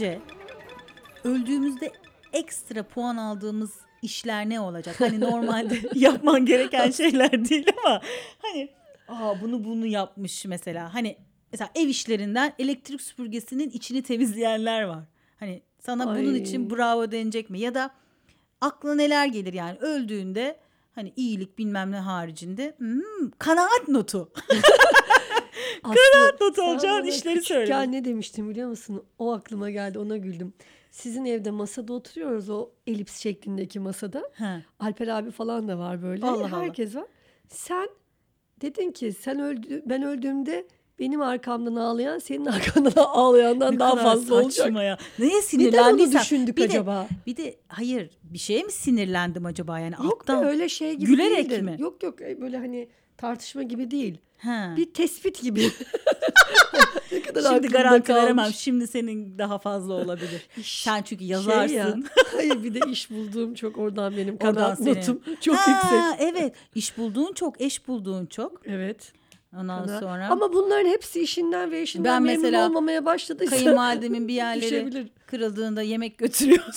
Sence 0.00 0.20
öldüğümüzde 1.24 1.92
ekstra 2.32 2.82
puan 2.82 3.16
aldığımız 3.16 3.70
işler 4.02 4.48
ne 4.48 4.60
olacak? 4.60 5.00
Hani 5.00 5.20
normalde 5.20 5.80
yapman 5.94 6.46
gereken 6.46 6.90
şeyler 6.90 7.48
değil 7.48 7.66
ama 7.84 8.02
hani 8.42 8.68
aa 9.08 9.40
bunu 9.40 9.64
bunu 9.64 9.86
yapmış 9.86 10.44
mesela. 10.44 10.94
Hani 10.94 11.16
mesela 11.52 11.70
ev 11.74 11.88
işlerinden 11.88 12.52
elektrik 12.58 13.00
süpürgesinin 13.00 13.70
içini 13.70 14.02
temizleyenler 14.02 14.82
var. 14.82 15.04
Hani 15.36 15.62
sana 15.78 16.06
bunun 16.06 16.34
Ay. 16.34 16.40
için 16.40 16.70
bravo 16.70 17.12
denecek 17.12 17.50
mi? 17.50 17.60
Ya 17.60 17.74
da 17.74 17.90
aklına 18.60 18.94
neler 18.94 19.26
gelir 19.26 19.52
yani 19.52 19.78
öldüğünde 19.78 20.56
hani 20.92 21.12
iyilik 21.16 21.58
bilmem 21.58 21.90
ne 21.90 21.98
haricinde 21.98 22.74
hmm, 22.78 23.30
kanaat 23.38 23.88
notu. 23.88 24.32
Aslı, 25.82 26.36
not 26.40 26.58
alacağın 26.58 27.04
işleri 27.04 27.42
söyle. 27.42 27.92
ne 27.92 28.04
demiştin 28.04 28.50
biliyor 28.50 28.68
musun? 28.68 29.02
O 29.18 29.32
aklıma 29.32 29.70
geldi 29.70 29.98
ona 29.98 30.16
güldüm. 30.16 30.52
Sizin 30.90 31.24
evde 31.24 31.50
masada 31.50 31.92
oturuyoruz 31.92 32.50
o 32.50 32.68
elips 32.86 33.18
şeklindeki 33.18 33.80
masada. 33.80 34.22
Ha. 34.38 34.62
Alper 34.80 35.08
abi 35.08 35.30
falan 35.30 35.68
da 35.68 35.78
var 35.78 36.02
böyle. 36.02 36.26
Allah 36.26 36.46
Allah. 36.46 36.62
Herkes 36.62 36.94
var. 36.94 37.04
Sen 37.48 37.88
dedin 38.60 38.90
ki 38.90 39.12
sen 39.12 39.40
öldü 39.40 39.82
ben 39.86 40.02
öldüğümde 40.02 40.66
benim 40.98 41.20
arkamdan 41.22 41.74
ağlayan 41.76 42.18
senin 42.18 42.46
arkandan 42.46 42.92
ağlayandan 42.96 43.74
Ne 43.74 43.78
daha 43.78 43.90
kadar 43.90 44.02
fazla 44.02 44.34
olacak. 44.34 44.72
ya. 44.84 44.98
Neye 45.18 45.40
Neden 45.52 45.92
onu 45.94 46.12
düşündük 46.12 46.56
bir 46.56 46.62
de- 46.62 46.66
acaba? 46.66 47.08
Bir 47.26 47.36
de 47.36 47.56
hayır 47.68 48.10
bir 48.22 48.38
şeye 48.38 48.62
mi 48.62 48.72
sinirlendim 48.72 49.46
acaba 49.46 49.78
yani 49.78 49.94
Yok 50.04 50.20
alttan. 50.20 50.44
öyle 50.44 50.68
şey 50.68 50.94
gibi 50.94 51.06
Gülerek 51.10 51.50
değildi. 51.50 51.62
mi? 51.62 51.76
Yok 51.78 52.02
yok 52.02 52.22
e, 52.22 52.40
böyle 52.40 52.58
hani 52.58 52.88
tartışma 53.16 53.62
gibi 53.62 53.90
değil. 53.90 54.18
Ha. 54.42 54.74
Bir 54.76 54.92
tespit 54.94 55.42
gibi. 55.42 55.70
ne 57.12 57.22
kadar 57.22 57.42
Şimdi 57.54 57.68
garanti 57.68 58.06
kalmış. 58.06 58.22
veremem. 58.24 58.52
Şimdi 58.54 58.86
senin 58.86 59.38
daha 59.38 59.58
fazla 59.58 59.94
olabilir. 59.94 60.46
Sen 60.64 61.02
çünkü 61.02 61.24
yazarsın. 61.24 61.66
Şey 61.68 61.76
ya, 61.76 61.94
hayır 62.36 62.62
bir 62.64 62.74
de 62.74 62.90
iş 62.90 63.10
bulduğum 63.10 63.54
çok 63.54 63.78
oradan 63.78 64.16
benim 64.16 64.36
Oradan 64.44 64.74
senin. 64.74 64.94
notum 64.94 65.20
çok 65.40 65.56
Ha, 65.56 65.70
yüksek. 65.70 66.28
Evet. 66.32 66.54
İş 66.74 66.98
bulduğun 66.98 67.32
çok, 67.32 67.60
eş 67.60 67.88
bulduğun 67.88 68.26
çok. 68.26 68.62
Evet. 68.66 69.12
Ondan 69.56 69.84
Kanaat. 69.86 70.00
sonra 70.00 70.28
Ama 70.28 70.52
bunların 70.52 70.88
hepsi 70.88 71.20
işinden 71.20 71.70
ve 71.70 71.82
işinden 71.82 72.04
Ben 72.14 72.22
memnun 72.22 72.42
mesela 72.42 72.66
olmamaya 72.68 73.04
başladıysa 73.04 73.56
kayınvalidemin 73.56 74.28
bir 74.28 74.34
yerleri 74.34 74.62
düşebilir. 74.62 75.08
kırıldığında 75.26 75.82
yemek 75.82 76.18
götürüyordu. 76.18 76.76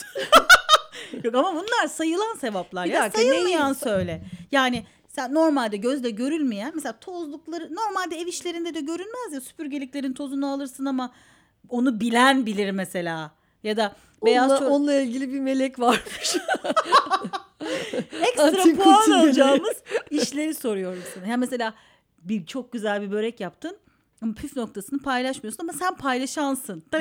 Yok 1.23 1.35
ama 1.35 1.51
bunlar 1.53 1.87
sayılan 1.87 2.35
sevaplar 2.41 2.85
Bir 2.85 2.91
ya. 2.91 3.01
dakika, 3.03 3.17
Sayılmayan 3.21 3.71
neyi- 3.71 3.75
söyle. 3.75 4.23
Yani 4.51 4.83
sen 5.15 5.33
normalde 5.33 5.77
gözle 5.77 6.09
görülmeyen 6.09 6.71
mesela 6.75 6.93
tozlukları 6.99 7.75
normalde 7.75 8.15
ev 8.19 8.27
işlerinde 8.27 8.73
de 8.73 8.79
görünmez 8.79 9.33
ya 9.33 9.41
süpürgeliklerin 9.41 10.13
tozunu 10.13 10.51
alırsın 10.51 10.85
ama 10.85 11.11
onu 11.69 11.99
bilen 11.99 12.45
bilir 12.45 12.71
mesela. 12.71 13.31
Ya 13.63 13.77
da 13.77 13.95
beyaz 14.25 14.51
onunla, 14.51 14.59
çor- 14.63 14.69
onunla 14.69 14.93
ilgili 14.93 15.33
bir 15.33 15.39
melek 15.39 15.79
varmış. 15.79 16.35
ekstra 18.21 18.43
Antin 18.43 18.75
puan 18.75 19.11
alacağımız 19.11 19.75
işleri 20.09 20.53
soruyorum 20.53 21.03
sana. 21.13 21.27
Ya 21.27 21.37
mesela 21.37 21.73
bir 22.21 22.45
çok 22.45 22.71
güzel 22.71 23.01
bir 23.01 23.11
börek 23.11 23.39
yaptın 23.39 23.77
ama 24.21 24.33
püf 24.33 24.55
noktasını 24.55 24.99
paylaşmıyorsun 24.99 25.63
ama 25.63 25.73
sen 25.73 25.95
paylaşansın. 25.95 26.83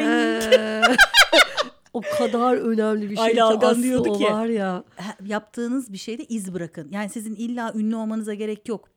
o 1.92 2.00
kadar 2.00 2.56
önemli 2.56 3.10
bir 3.10 3.16
şey 3.16 3.24
Ayla 3.24 3.48
ki 3.48 3.54
Algan 3.54 3.70
Aslı 3.70 3.82
diyordu 3.82 4.10
o 4.10 4.18
ki. 4.18 4.24
var 4.24 4.46
ya. 4.46 4.84
Yaptığınız 5.26 5.92
bir 5.92 5.98
şeyde 5.98 6.24
iz 6.24 6.54
bırakın. 6.54 6.88
Yani 6.90 7.08
sizin 7.08 7.34
illa 7.34 7.72
ünlü 7.74 7.96
olmanıza 7.96 8.34
gerek 8.34 8.68
yok. 8.68 8.88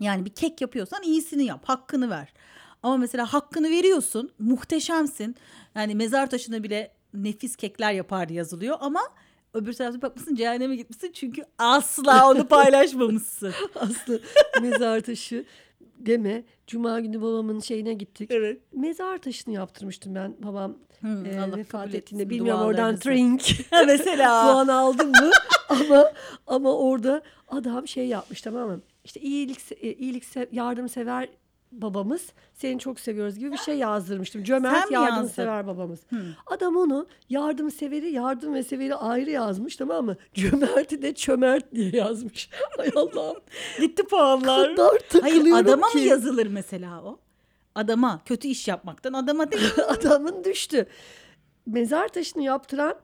Yani 0.00 0.24
bir 0.24 0.30
kek 0.30 0.60
yapıyorsan 0.60 1.02
iyisini 1.02 1.44
yap, 1.44 1.62
hakkını 1.64 2.10
ver. 2.10 2.32
Ama 2.82 2.96
mesela 2.96 3.32
hakkını 3.32 3.70
veriyorsun, 3.70 4.30
muhteşemsin. 4.38 5.36
Yani 5.74 5.94
mezar 5.94 6.30
taşına 6.30 6.62
bile 6.62 6.92
nefis 7.14 7.56
kekler 7.56 7.92
yapardı 7.92 8.32
yazılıyor 8.32 8.76
ama 8.80 9.00
öbür 9.54 9.72
tarafta 9.72 10.02
bakmışsın 10.02 10.34
cehenneme 10.34 10.76
gitmişsin 10.76 11.12
çünkü 11.12 11.44
asla 11.58 12.30
onu 12.30 12.46
paylaşmamışsın. 12.48 13.52
Aslı 13.74 14.20
mezar 14.62 15.00
taşı 15.00 15.44
deme. 15.98 16.44
Cuma 16.66 17.00
günü 17.00 17.22
babamın 17.22 17.60
şeyine 17.60 17.94
gittik. 17.94 18.30
evet. 18.32 18.60
Mezar 18.72 19.18
taşını 19.18 19.54
yaptırmıştım 19.54 20.14
ben 20.14 20.36
babam 20.42 20.76
Hmm, 21.00 21.26
e, 21.26 21.40
Allah 21.40 21.56
vefat 21.56 21.94
ettiğinde. 21.94 22.30
Bilmiyorum 22.30 22.62
oradan 22.62 22.96
trink 22.96 23.42
mesela. 23.86 24.42
puan 24.42 24.68
aldım 24.68 25.10
mı 25.10 25.30
ama 25.68 26.12
ama 26.46 26.78
orada 26.78 27.22
adam 27.48 27.88
şey 27.88 28.06
yapmış 28.06 28.42
tamam 28.42 28.68
mı? 28.68 28.80
İşte 29.04 29.20
iyilik 29.20 29.58
e, 29.80 29.92
iyilik 29.92 30.24
yardımsever 30.52 31.28
babamız 31.72 32.22
seni 32.54 32.78
çok 32.78 33.00
seviyoruz 33.00 33.38
gibi 33.38 33.52
bir 33.52 33.56
şey 33.58 33.78
yazdırmıştım. 33.78 34.44
Cömert 34.44 34.90
yardımsever 34.90 35.66
babamız. 35.66 36.00
Adam 36.46 36.76
onu 36.76 37.06
yardımseveri 37.28 38.10
yardım 38.12 38.54
ve 38.54 38.62
severi 38.62 38.94
ayrı 38.94 39.30
yazmış 39.30 39.76
tamam 39.76 40.04
mı? 40.04 40.16
Cömerti 40.34 41.02
de 41.02 41.14
çömert 41.14 41.74
diye 41.74 41.90
yazmış. 41.90 42.50
Ay 42.78 42.90
Allah'ım. 42.96 43.36
Gitti 43.80 44.02
puanlar. 44.02 44.76
Kadar 44.76 44.98
Hayır 45.20 45.52
adama 45.52 45.88
ki. 45.88 45.98
mı 45.98 46.04
yazılır 46.04 46.46
mesela 46.46 47.02
o? 47.04 47.18
Adama 47.80 48.20
kötü 48.24 48.48
iş 48.48 48.68
yapmaktan 48.68 49.12
adama 49.12 49.52
değil. 49.52 49.70
Adamın 49.88 50.44
düştü. 50.44 50.86
Mezar 51.66 52.08
taşını 52.08 52.42
yaptıran 52.42 52.94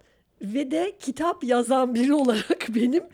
ve 0.42 0.70
de 0.70 0.92
kitap 1.00 1.44
yazan 1.44 1.94
biri 1.94 2.14
olarak 2.14 2.66
benim 2.74 3.04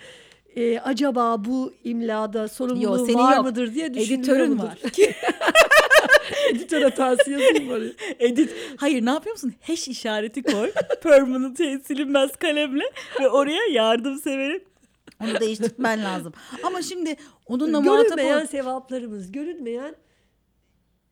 e, 0.57 0.79
acaba 0.79 1.45
bu 1.45 1.73
imlada 1.85 2.49
sorumluluğum 2.49 3.07
senin 3.07 3.19
var 3.19 3.37
yok. 3.37 3.45
mıdır 3.45 3.75
diye 3.75 3.87
Editörün 3.87 4.23
düşünüyorumdur. 4.23 4.65
var. 4.65 4.79
Editör 6.51 6.83
hatası 6.83 7.31
yazayım 7.31 7.71
bari. 7.71 7.93
Edit. 8.19 8.51
Hayır 8.77 9.07
ne 9.07 9.11
yapıyor 9.11 9.35
musun? 9.35 9.55
Hash 9.63 9.89
işareti 9.89 10.43
koy. 10.43 10.73
Permanent 11.03 11.57
silinmez 11.87 12.37
kalemle 12.37 12.85
ve 13.21 13.29
oraya 13.29 13.67
yardımseverin 13.73 14.63
onu 15.23 15.41
değiştirmen 15.41 16.05
lazım. 16.05 16.33
Ama 16.63 16.83
şimdi 16.83 17.17
onunla 17.47 17.81
muhatap 17.81 18.07
Görünmeyen 18.17 18.43
ol. 18.43 18.47
sevaplarımız, 18.47 19.33
görünmeyen 19.33 19.95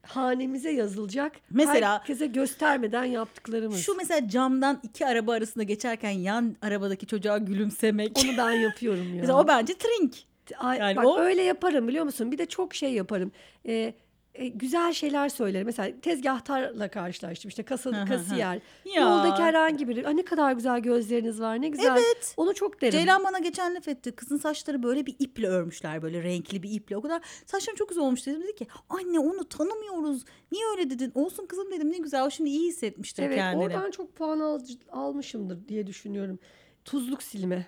hanemize 0.02 0.70
yazılacak. 0.70 1.32
Mesela- 1.50 1.98
herkese 1.98 2.26
göstermeden 2.26 3.04
yaptıklarımız. 3.04 3.80
Şu 3.80 3.94
mesela 3.94 4.28
camdan 4.28 4.80
iki 4.82 5.06
araba 5.06 5.32
arasında 5.32 5.64
geçerken 5.64 6.10
yan 6.10 6.56
arabadaki 6.62 7.06
çocuğa 7.06 7.38
gülümsemek. 7.38 8.18
Onu 8.24 8.36
ben 8.38 8.50
yapıyorum 8.52 9.08
ya. 9.14 9.20
Mesela 9.20 9.40
o 9.40 9.48
bence 9.48 9.74
trink. 9.74 10.14
Ay, 10.58 10.78
Yani 10.78 10.96
bak 10.96 11.06
o- 11.06 11.18
öyle 11.20 11.42
yaparım 11.42 11.88
biliyor 11.88 12.04
musun? 12.04 12.32
Bir 12.32 12.38
de 12.38 12.46
çok 12.46 12.74
şey 12.74 12.92
yaparım. 12.92 13.32
Ee, 13.68 13.94
e, 14.40 14.48
güzel 14.48 14.92
şeyler 14.92 15.28
söylerim. 15.28 15.66
Mesela 15.66 16.00
tezgahtarla 16.02 16.88
karşılaştım. 16.90 17.48
İşte 17.48 17.62
kasa, 17.62 18.04
kasiyer. 18.04 18.60
Ya. 18.84 19.02
Yoldaki 19.02 19.42
herhangi 19.42 19.88
biri. 19.88 20.06
"Aa, 20.08 20.10
ne 20.10 20.24
kadar 20.24 20.52
güzel 20.52 20.80
gözleriniz 20.80 21.40
var. 21.40 21.60
Ne 21.62 21.68
güzel. 21.68 21.90
Evet. 21.96 22.34
Onu 22.36 22.54
çok 22.54 22.80
derim. 22.80 22.92
Ceylan 22.92 23.24
bana 23.24 23.38
geçen 23.38 23.74
laf 23.74 23.88
etti. 23.88 24.12
Kızın 24.12 24.36
saçları 24.38 24.82
böyle 24.82 25.06
bir 25.06 25.16
iple 25.18 25.48
örmüşler 25.48 26.02
böyle 26.02 26.22
renkli 26.22 26.62
bir 26.62 26.70
iple. 26.70 26.96
O 26.96 27.02
kadar 27.02 27.22
saçların 27.46 27.76
çok 27.76 27.88
güzel 27.88 28.04
olmuş 28.04 28.26
dedim. 28.26 28.42
Dedi 28.42 28.54
ki 28.54 28.66
anne 28.88 29.18
onu 29.18 29.48
tanımıyoruz. 29.48 30.24
Niye 30.52 30.64
öyle 30.76 30.90
dedin? 30.90 31.12
Olsun 31.14 31.46
kızım 31.46 31.70
dedim 31.72 31.92
ne 31.92 31.98
güzel. 31.98 32.24
O 32.26 32.30
şimdi 32.30 32.50
iyi 32.50 32.68
hissetmiştir 32.68 33.22
evet 33.22 33.36
kendini. 33.36 33.62
oradan 33.64 33.90
çok 33.90 34.16
puan 34.16 34.40
al- 34.40 34.60
almışımdır 34.92 35.68
diye 35.68 35.86
düşünüyorum. 35.86 36.38
Tuzluk 36.84 37.22
silme. 37.22 37.66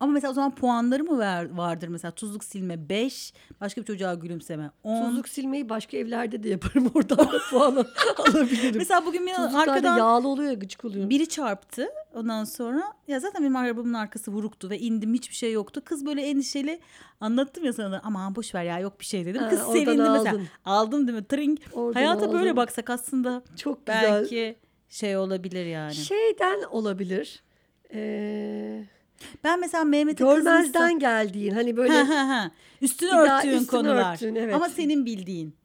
Ama 0.00 0.12
mesela 0.12 0.30
o 0.30 0.34
zaman 0.34 0.54
puanları 0.54 1.04
mı 1.04 1.18
ver, 1.18 1.50
vardır 1.56 1.88
mesela 1.88 2.10
tuzluk 2.12 2.44
silme 2.44 2.88
5, 2.88 3.32
başka 3.60 3.80
bir 3.80 3.86
çocuğa 3.86 4.14
gülümseme 4.14 4.70
10. 4.82 5.08
Tuzluk 5.08 5.28
silmeyi 5.28 5.68
başka 5.68 5.96
evlerde 5.96 6.42
de 6.42 6.48
yaparım. 6.48 6.90
Oradan 6.94 7.18
da 7.18 7.38
puan 7.50 7.76
al- 7.76 7.84
alabilirim. 8.28 8.74
Mesela 8.78 9.06
bugün 9.06 9.26
bir 9.26 9.34
Tuzluklar 9.34 9.66
da 9.66 9.72
arkadan 9.72 9.98
yağlı 9.98 10.28
oluyor 10.28 10.48
ya 10.50 10.54
gıcık 10.54 10.84
oluyor. 10.84 11.10
biri 11.10 11.28
çarptı. 11.28 11.88
Ondan 12.14 12.44
sonra 12.44 12.82
ya 13.08 13.20
zaten 13.20 13.42
benim 13.42 13.56
arabamın 13.56 13.94
arkası 13.94 14.30
vuruktu 14.32 14.70
ve 14.70 14.78
indim 14.78 15.14
hiçbir 15.14 15.34
şey 15.34 15.52
yoktu. 15.52 15.82
Kız 15.84 16.06
böyle 16.06 16.22
endişeli 16.22 16.80
anlattım 17.20 17.64
ya 17.64 17.72
sana 17.72 18.00
aman 18.04 18.34
boş 18.36 18.54
ver 18.54 18.64
ya 18.64 18.78
yok 18.78 19.00
bir 19.00 19.04
şey 19.04 19.26
dedim. 19.26 19.42
Ha, 19.42 19.48
Kız 19.48 19.60
oradan 19.60 19.72
sevindi 19.72 20.02
mesela. 20.02 20.30
aldın. 20.30 20.48
Aldım 20.64 21.06
değil 21.08 21.18
mi? 21.18 21.24
Trink. 21.24 21.60
Oradan 21.72 22.00
Hayata 22.00 22.32
böyle 22.32 22.44
aldın. 22.44 22.56
baksak 22.56 22.90
aslında 22.90 23.42
Çok 23.56 23.86
güzel. 23.86 24.02
belki 24.02 24.56
şey 24.88 25.16
olabilir 25.16 25.66
yani. 25.66 25.94
Şeyden 25.94 26.62
olabilir. 26.70 27.42
Ee, 27.94 28.84
Ben 29.44 29.60
mesela 29.60 29.84
Mehmet'e 29.84 30.24
görmezden 30.24 30.62
kızmışsam- 30.64 30.98
geldiğin 30.98 31.52
hani 31.54 31.76
böyle. 31.76 32.06
Üstünü 32.82 33.10
örttüğün 33.10 33.50
üstünü 33.50 33.66
konular. 33.66 34.12
örttüğün, 34.14 34.34
evet. 34.34 34.54
Ama 34.54 34.68
senin 34.68 35.06
bildiğin. 35.06 35.56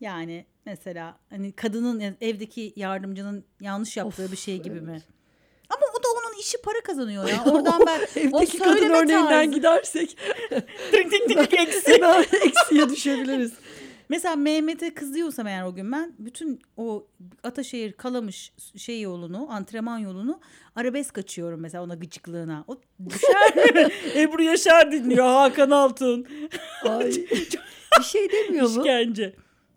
Yani 0.00 0.46
mesela 0.66 1.18
hani 1.30 1.52
kadının 1.52 2.00
yani 2.00 2.14
evdeki 2.20 2.72
yardımcının 2.76 3.44
yanlış 3.60 3.96
yaptığı 3.96 4.32
bir 4.32 4.36
şey 4.36 4.62
gibi 4.62 4.80
mi? 4.80 5.02
Ama 5.70 5.82
o 5.98 6.02
da 6.02 6.08
onun 6.08 6.40
işi 6.40 6.58
para 6.62 6.80
kazanıyor 6.80 7.28
ya. 7.28 7.44
Oradan 7.52 7.80
ben 7.86 8.00
o 8.32 8.40
evdeki 8.40 8.58
kadın 8.58 8.90
örneğinden 8.90 9.28
tarzı- 9.28 9.50
gidersek 9.50 10.18
Tink 10.92 11.10
tink 11.10 11.28
tink 11.28 11.54
eksi. 11.60 11.92
eksiye 12.46 12.88
düşebiliriz. 12.88 13.52
Mesela 14.08 14.36
Mehmet'e 14.36 14.94
kızıyorsam 14.94 15.46
eğer 15.46 15.62
o 15.62 15.74
gün 15.74 15.92
ben 15.92 16.14
bütün 16.18 16.60
o 16.76 17.06
Ataşehir 17.42 17.92
Kalamış 17.92 18.52
şey 18.76 19.00
yolunu, 19.00 19.46
antrenman 19.50 19.98
yolunu 19.98 20.40
arabesk 20.76 21.18
açıyorum 21.18 21.60
mesela 21.60 21.84
ona 21.84 21.94
gıcıklığına. 21.94 22.64
O 22.68 22.80
düşer? 23.08 23.90
Ebru 24.22 24.42
Yaşar 24.42 24.92
dinliyor 24.92 25.26
Hakan 25.26 25.70
Altun. 25.70 26.26
Ay, 26.84 27.10
bir 27.98 28.04
şey 28.04 28.28
demiyor 28.32 28.70
mu? 28.70 28.80
İşkence. 28.80 29.34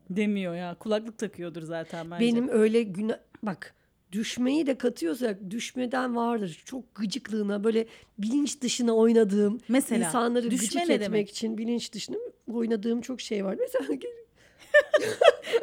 Demiyor 0.09 0.55
ya. 0.55 0.75
Kulaklık 0.79 1.17
takıyordur 1.17 1.61
zaten 1.61 2.11
bence. 2.11 2.25
Benim 2.25 2.49
öyle 2.49 2.83
günah 2.83 3.17
bak 3.43 3.75
düşmeyi 4.11 4.67
de 4.67 4.77
katıyorsak 4.77 5.49
düşmeden 5.49 6.15
vardır. 6.15 6.61
Çok 6.65 6.95
gıcıklığına 6.95 7.63
böyle 7.63 7.85
bilinç 8.17 8.61
dışına 8.61 8.95
oynadığım 8.95 9.59
Mesela, 9.67 10.07
insanları 10.07 10.51
düşme 10.51 10.57
gıcık 10.57 10.81
etmek 10.81 11.01
demek? 11.01 11.29
için 11.29 11.57
bilinç 11.57 11.93
dışına 11.93 12.17
oynadığım 12.53 13.01
çok 13.01 13.21
şey 13.21 13.45
var. 13.45 13.55
Mesela 13.59 13.85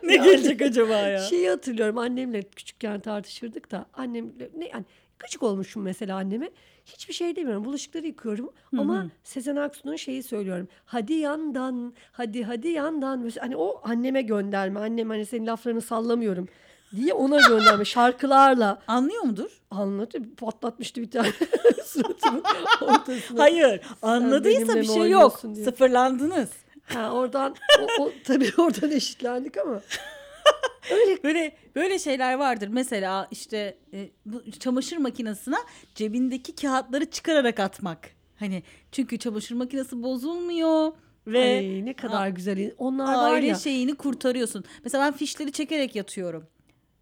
ne 0.03 0.15
Yani- 0.15 0.25
gelecek 0.27 0.63
acaba 0.63 0.93
ya? 0.97 1.19
Şeyi 1.19 1.49
hatırlıyorum 1.49 1.99
annemle 1.99 2.43
küçükken 2.43 3.01
tartışırdık 3.01 3.71
da 3.71 3.87
annemle 3.95 4.51
ne 4.57 4.69
yani 4.69 4.85
gıcık 5.19 5.43
olmuşum 5.43 5.83
mesela 5.83 6.17
anneme. 6.17 6.51
Hiçbir 6.85 7.15
şey 7.15 7.37
demiyorum. 7.37 7.65
Bulaşıkları 7.65 8.07
yıkıyorum 8.07 8.51
ama 8.79 9.11
Sezen 9.25 9.57
Aksu'nun 9.57 9.97
şeyi 9.97 10.23
söylüyorum. 10.23 10.69
Hadi 10.85 11.13
yandan, 11.13 11.95
hadi 12.13 12.43
hadi 12.45 12.69
yandan. 12.69 13.19
Mesela 13.21 13.47
hani 13.47 13.57
o 13.57 13.81
anneme 13.85 14.23
gönderme. 14.23 14.81
Annem 14.81 15.09
hani 15.09 15.27
senin 15.27 15.47
laflarını 15.47 15.81
sallamıyorum 15.81 16.49
diye 16.97 17.15
ona 17.15 17.41
gönderme 17.49 17.85
şarkılarla 17.85 18.83
Anlıyor 18.87 19.23
mudur? 19.23 19.51
anlatıyor. 19.71 20.25
Patlatmıştı 20.37 21.03
bir 21.03 21.11
tane 21.11 21.29
suratımın 21.85 22.43
ortasına. 22.81 23.43
Hayır. 23.43 23.81
Anladıysa 24.03 24.75
bir 24.77 24.85
şey 24.85 25.11
yok. 25.11 25.41
diye. 25.55 25.65
Sıfırlandınız. 25.65 26.51
Ha, 26.85 27.11
oradan 27.13 27.55
o, 27.99 28.03
o, 28.03 28.13
tabii 28.25 28.51
oradan 28.59 28.91
eşitlendik 28.91 29.57
ama. 29.57 29.81
Öyle 30.91 31.23
Böyle 31.25 31.57
böyle 31.77 31.99
şeyler 31.99 32.35
vardır. 32.35 32.69
Mesela 32.69 33.29
işte 33.31 33.79
e, 33.93 34.11
bu 34.27 34.51
çamaşır 34.51 34.97
makinesine 34.97 35.57
cebindeki 35.95 36.55
kağıtları 36.55 37.11
çıkararak 37.11 37.61
atmak. 37.61 37.99
Hani 38.39 38.63
çünkü 38.93 39.19
çamaşır 39.19 39.55
makinesi 39.55 40.03
bozulmuyor 40.03 40.93
ve 41.27 41.57
Ay, 41.59 41.85
ne 41.85 41.95
kadar 41.95 42.29
güzel. 42.29 42.73
Onlar 42.79 43.15
var 43.15 43.33
aile 43.33 43.47
ya. 43.47 43.55
şeyini 43.55 43.95
kurtarıyorsun. 43.95 44.65
Mesela 44.85 45.05
ben 45.05 45.13
fişleri 45.13 45.53
çekerek 45.53 45.97
yatıyorum. 45.97 46.47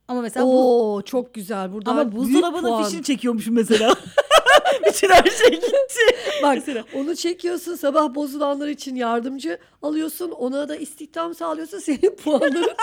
Ama 0.09 0.21
mesela 0.21 0.47
bu 0.47 0.95
Oo 0.97 1.03
çok 1.03 1.35
güzel. 1.35 1.73
Burada 1.73 1.91
ama 1.91 2.12
buzdolabının 2.12 2.83
fişini 2.85 3.03
çekiyormuşum 3.03 3.55
mesela. 3.55 3.95
Bütün 4.87 5.09
her 5.09 5.31
şey 5.31 5.51
gitti. 5.51 6.01
Bak 6.43 6.55
Mesela. 6.55 6.85
onu 6.95 7.17
çekiyorsun 7.17 7.75
sabah 7.77 8.15
bozulanlar 8.15 8.69
için 8.69 8.95
yardımcı 8.97 9.59
alıyorsun. 9.83 10.31
Ona 10.31 10.69
da 10.69 10.77
istihdam 10.77 11.35
sağlıyorsun. 11.35 11.79
Senin 11.79 12.17
puanların 12.25 12.75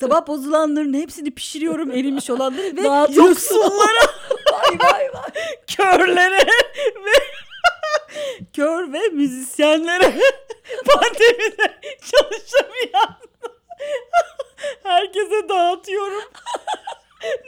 Sabah 0.00 0.26
bozulanların 0.26 0.94
hepsini 0.94 1.30
pişiriyorum 1.30 1.90
erimiş 1.90 2.30
olanları 2.30 2.76
ve 2.76 2.84
Dağıtıyorsun. 2.84 3.26
yoksullara, 3.28 4.06
vay 4.52 4.78
vay 4.92 5.08
vay. 5.14 5.30
körlere 5.76 6.46
ve 7.04 7.12
kör 8.52 8.92
ve 8.92 9.08
müzisyenlere 9.08 10.14
pandemide 10.86 11.80
çalışamayan 12.00 13.16
herkese 14.82 15.48
dağıtıyorum. 15.48 16.22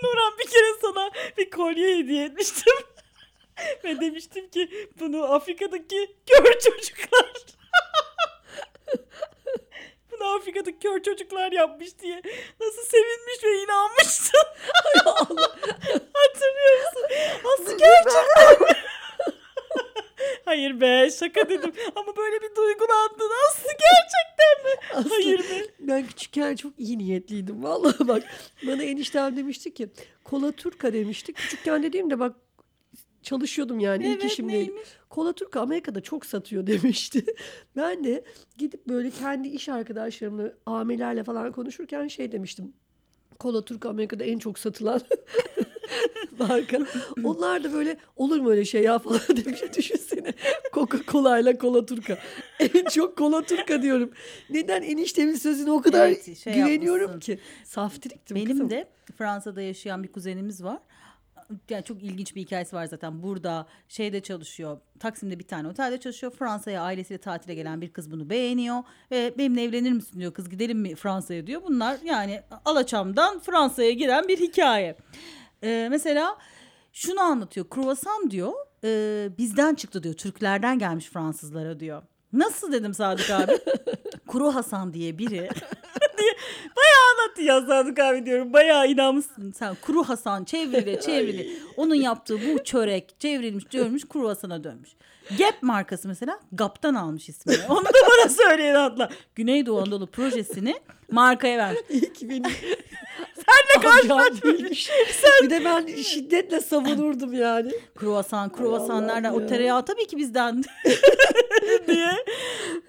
Nurhan 0.03 0.33
bir 0.39 0.47
kere 0.47 0.79
sana 0.83 1.11
bir 1.39 1.51
kolye 1.51 1.97
hediye 1.99 2.25
etmiştim. 2.25 2.75
Ve 3.85 4.01
demiştim 4.01 4.49
ki 4.49 4.89
bunu 5.01 5.23
Afrika'daki 5.59 6.17
kör 6.27 6.59
çocuklar 6.59 7.33
bunu 10.13 10.35
Afrika'daki 10.35 10.79
kör 10.79 11.03
çocuklar 11.03 11.53
yapmış 11.53 11.99
diye 11.99 12.23
nasıl 12.61 12.83
sevinmiş 12.83 13.45
ve 13.45 13.63
inanmıştın. 13.63 14.41
Hatırlıyor 16.15 16.79
musun? 16.85 17.03
Nasıl 17.45 17.79
gerçekten? 17.79 18.77
Hayır 20.45 20.81
be 20.81 21.11
şaka 21.11 21.49
dedim 21.49 21.73
ama 21.97 22.17
böyle 22.17 22.37
bir 22.43 22.57
duygulandın. 22.57 23.31
Nasıl 23.31 23.69
gerçekten 23.69 24.65
mi? 24.65 24.81
Aslı, 24.95 25.11
Hayır 25.11 25.39
be. 25.39 25.67
Ben 25.81 26.07
küçükken 26.07 26.57
çok 26.57 26.73
iyi 26.79 26.99
niyetliydim. 26.99 27.65
Vallahi 27.65 28.09
bak 28.09 28.23
bana 28.67 28.83
eniştem 28.83 29.37
demişti 29.37 29.75
ki 29.75 29.89
kola 30.25 30.53
turka 30.53 30.93
demişti. 30.93 31.33
Küçükken 31.33 31.83
dediğimde 31.83 32.19
bak 32.19 32.37
çalışıyordum 33.23 33.81
yani 33.81 34.07
ilk 34.07 34.21
Evet 34.23 34.33
işimdeydim. 34.33 34.75
neymiş? 34.75 34.89
Kola 35.11 35.33
Turka 35.33 35.61
Amerika'da 35.61 36.01
çok 36.01 36.27
satıyor 36.27 36.67
demişti. 36.67 37.25
Ben 37.77 38.05
de 38.05 38.25
gidip 38.59 38.87
böyle 38.89 39.11
kendi 39.11 39.49
iş 39.49 39.69
arkadaşlarımla, 39.69 40.53
amirlerle 40.67 41.25
falan 41.25 41.53
konuşurken 41.53 42.09
şey 42.09 42.33
demiştim. 42.33 42.73
Kola 43.39 43.65
Turka 43.65 43.89
Amerika'da 43.89 44.25
en 44.25 44.39
çok 44.39 44.59
satılan 44.59 45.01
marka. 46.39 46.79
Onlar 47.25 47.65
da 47.65 47.73
böyle 47.73 47.97
olur 48.17 48.41
mu 48.41 48.51
öyle 48.51 48.65
şey 48.65 48.83
ya 48.83 48.99
falan 48.99 49.21
demiş. 49.29 49.61
Düşünsene. 49.77 50.35
Coca-Cola 50.73 51.41
ile 51.43 51.59
Kola 51.59 51.87
Turka. 51.87 52.19
En 52.61 52.85
çok 52.85 53.19
Kola 53.19 53.43
Turka 53.43 53.83
diyorum. 53.83 54.11
Neden 54.51 54.83
eniştemin 54.83 55.35
sözüne 55.35 55.71
o 55.71 55.83
kadar 55.83 56.09
Evet, 56.09 56.39
şey 56.39 56.55
güveniyorum 56.55 57.03
yapmışsın. 57.11 57.35
ki. 57.35 57.41
Saftiriktim 57.65 58.35
Benim 58.35 58.49
kızım. 58.49 58.71
de 58.71 58.89
Fransa'da 59.19 59.63
yaşayan 59.63 60.03
bir 60.03 60.09
kuzenimiz 60.13 60.65
var. 60.65 60.79
Yani 61.71 61.85
çok 61.85 62.03
ilginç 62.03 62.37
bir 62.37 62.41
hikayesi 62.41 62.77
var 62.77 62.85
zaten. 62.85 63.23
Burada 63.23 63.67
şeyde 63.89 64.21
çalışıyor. 64.21 64.81
Taksim'de 65.01 65.39
bir 65.39 65.47
tane 65.47 65.69
otelde 65.69 66.01
çalışıyor. 66.01 66.33
Fransa'ya 66.33 66.83
ailesiyle 66.83 67.21
tatile 67.21 67.55
gelen 67.55 67.81
bir 67.81 67.93
kız 67.93 68.11
bunu 68.11 68.31
beğeniyor. 68.31 68.83
Ve 69.11 69.35
benimle 69.39 69.63
evlenir 69.63 69.93
misin 69.93 70.21
diyor 70.21 70.35
kız 70.35 70.49
gidelim 70.49 70.79
mi 70.79 70.95
Fransa'ya 70.95 71.47
diyor. 71.47 71.63
Bunlar 71.69 71.99
yani 72.05 72.43
Alaçam'dan 72.65 73.39
Fransa'ya 73.39 73.93
giden 73.93 74.29
bir 74.29 74.41
hikaye. 74.41 74.97
Ee, 75.63 75.89
mesela 75.91 76.39
şunu 76.93 77.21
anlatıyor. 77.21 77.69
Kruvasan 77.69 78.31
diyor 78.31 78.53
e, 78.85 79.29
bizden 79.39 79.75
çıktı 79.75 80.03
diyor. 80.03 80.15
Türklerden 80.15 80.79
gelmiş 80.79 81.07
Fransızlara 81.07 81.81
diyor. 81.81 82.03
Nasıl 82.33 82.73
dedim 82.73 82.95
Sadık 82.95 83.31
abi? 83.31 83.53
Kuru 84.27 84.55
Hasan 84.55 84.95
diye 84.95 85.19
biri 85.19 85.49
anlatıyor 87.19 87.67
Sadık 87.67 87.99
abi 87.99 88.27
diyorum. 88.27 88.53
Bayağı 88.53 88.89
inanmışsın 88.89 89.53
sen. 89.53 89.77
Kuru 89.83 90.05
Hasan 90.05 90.45
çevrili 90.45 91.01
çevrili. 91.05 91.59
Onun 91.77 91.95
yaptığı 91.95 92.39
bu 92.41 92.65
çörek 92.65 93.21
çevrilmiş 93.21 93.65
çevrilmiş 93.71 94.05
Kuru 94.05 94.29
Hasan'a 94.29 94.65
dönmüş. 94.65 94.91
Gap 95.39 95.55
markası 95.63 96.09
mesela 96.09 96.41
Gap'tan 96.53 96.95
almış 96.95 97.29
ismini. 97.29 97.59
Onu 97.69 97.85
da 97.85 97.91
bana 98.11 98.29
söyleyen 98.29 98.75
atla. 98.75 99.11
Güneydoğu 99.35 99.79
Anadolu 99.79 100.07
projesini 100.07 100.81
markaya 101.11 101.75
ki 102.15 102.31
beni 102.31 102.47
Senle 103.35 103.83
karşılaşmış. 103.83 104.91
Bir 105.43 105.51
de 105.51 105.65
ben 105.65 105.87
şiddetle 105.87 106.61
savunurdum 106.61 107.33
yani. 107.33 107.73
Kruvasan, 107.95 108.53
kruvasan 108.53 109.07
nereden? 109.07 109.33
O 109.33 109.41
ya. 109.41 109.47
tereyağı 109.47 109.85
tabii 109.85 110.07
ki 110.07 110.17
bizden 110.17 110.65
diye. 111.87 112.13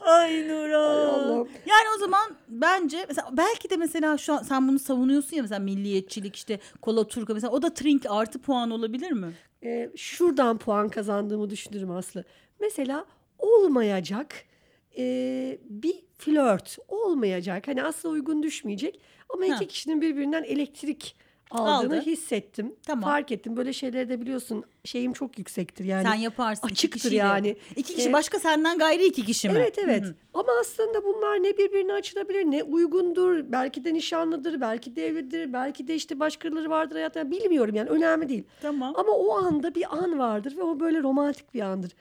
Ay 0.10 0.48
Nura. 0.48 0.78
Ay 0.88 1.06
Allah'ım. 1.06 1.48
yani 1.66 1.86
o 1.96 2.00
zaman 2.00 2.36
bence 2.48 3.06
mesela 3.08 3.30
belki 3.38 3.70
de 3.70 3.78
mesela 3.78 4.18
şu 4.18 4.34
an 4.34 4.44
sen 4.44 4.68
bunu 4.68 4.80
savunuyorsun 4.80 5.36
ya 5.38 5.42
mesela 5.42 5.60
milliyetçilik 5.60 6.36
işte 6.36 6.60
kola 6.82 7.08
turka 7.08 7.34
mesela 7.34 7.52
o 7.52 7.62
da 7.62 7.74
trink 7.74 8.06
artı 8.10 8.40
puan 8.42 8.72
olabilir 8.72 9.12
mi? 9.12 9.34
Ee, 9.64 9.90
şuradan 9.96 10.58
puan 10.58 10.90
kazandığımı 10.90 11.50
düşünürüm 11.50 11.92
Aslı. 11.92 12.24
Mesela 12.60 13.06
olmayacak 13.40 14.36
e, 14.98 15.04
bir 15.70 15.96
flört 16.18 16.78
olmayacak. 16.88 17.68
Hani 17.68 17.84
aslında 17.84 18.14
uygun 18.14 18.44
düşmeyecek 18.44 19.02
ama 19.30 19.46
iki 19.46 19.54
Ha. 19.56 19.66
kişinin 19.68 20.02
birbirinden 20.02 20.44
elektrik 20.44 21.16
aldığını 21.52 21.98
Aldı. 21.98 22.06
hissettim. 22.06 22.76
Tamam. 22.86 23.04
Fark 23.10 23.32
ettim. 23.32 23.58
Böyle 23.58 23.74
şeyleri 23.74 24.10
de 24.10 24.22
biliyorsun 24.22 24.64
şeyim 24.86 25.14
çok 25.14 25.40
yüksektir 25.40 25.86
yani. 25.86 26.04
sen 26.04 26.14
yaparsın. 26.14 26.68
iki 26.68 26.74
açıktır 26.74 27.00
kişiyle. 27.00 27.16
yani. 27.16 27.58
İki 27.76 27.96
kişi 27.96 28.10
Ee, 28.10 28.14
başka 28.14 28.40
senden 28.40 28.78
gayri 28.78 29.06
iki 29.06 29.26
kişi 29.26 29.50
mi? 29.50 29.56
Evet 29.58 29.78
evet. 29.80 30.04
Hı 30.04 30.08
hı. 30.08 30.16
Ama 30.34 30.50
aslında 30.62 31.04
bunlar 31.06 31.44
ne 31.44 31.58
birbirine 31.58 31.94
açılabilir 31.94 32.46
ne 32.46 32.64
uygundur. 32.64 33.44
Belki 33.52 33.86
de 33.86 33.94
nişanlıdır, 33.94 34.62
belki 34.62 34.96
de 34.96 35.08
evlidir, 35.08 35.54
belki 35.54 35.88
de 35.88 35.96
işte 35.96 36.20
başkaları 36.20 36.70
vardır 36.70 36.96
hayatta. 36.96 37.32
Bilmiyorum 37.32 37.76
yani 37.76 37.90
önemli 37.90 38.30
değil. 38.30 38.44
Tamam. 38.62 38.94
Ama 38.98 39.12
o 39.12 39.38
anda 39.38 39.76
bir 39.76 39.98
an 39.98 40.20
vardır 40.20 40.58
ve 40.58 40.64
o 40.64 40.80
böyle 40.80 41.04
romantik 41.04 41.54
bir 41.54 41.62
andır. 41.62 41.92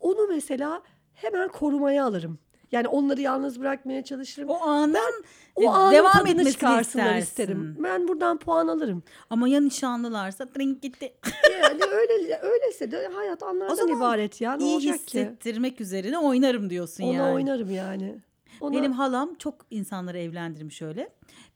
Onu 0.00 0.26
mesela 0.28 0.82
hemen 1.14 1.48
korumaya 1.48 2.04
alırım. 2.04 2.38
Yani 2.72 2.88
onları 2.88 3.20
yalnız 3.20 3.60
bırakmaya 3.60 4.04
çalışırım. 4.04 4.48
O 4.48 4.60
anın 4.62 5.24
o 5.56 5.62
e, 5.62 5.68
anın 5.68 5.92
devam 5.94 6.26
etmesini 6.26 6.52
çıkarsınlar 6.52 7.04
istersin. 7.04 7.20
isterim. 7.22 7.76
Ben 7.78 8.08
buradan 8.08 8.38
puan 8.38 8.68
alırım. 8.68 9.02
Ama 9.30 9.48
ya 9.48 9.60
nişanlılarsa 9.60 10.46
trink 10.46 10.82
gitti. 10.82 11.12
Yani 11.62 11.82
öyle 11.92 12.38
öyleyse 12.42 12.90
de 12.90 13.08
hayat 13.14 13.42
anlardan 13.42 13.74
zaman 13.74 13.96
ibaret 13.96 14.40
ya. 14.40 14.52
Ne 14.56 14.64
İyi 14.64 14.74
olacak 14.74 15.06
ki? 15.06 15.18
hissettirmek 15.20 15.80
üzerine 15.80 16.18
oynarım 16.18 16.70
diyorsun 16.70 17.04
Ona 17.04 17.12
yani. 17.12 17.34
oynarım 17.34 17.70
yani. 17.70 18.14
Ona... 18.60 18.76
Benim 18.76 18.92
halam 18.92 19.34
çok 19.34 19.54
insanları 19.70 20.18
evlendirmiş 20.18 20.82
öyle. 20.82 21.08